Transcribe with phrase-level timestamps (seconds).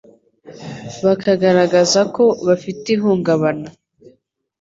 [1.05, 3.67] bakagaragaza ko bafite ihungabana